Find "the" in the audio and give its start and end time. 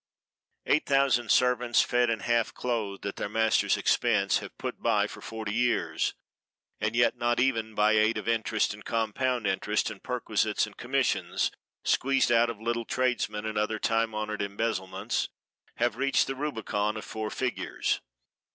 16.25-16.33